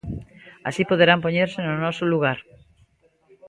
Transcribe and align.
Así 0.69 0.81
poderán 0.91 1.23
poñerse 1.25 1.59
no 1.61 1.73
noso 1.83 2.03
lugar. 2.13 2.37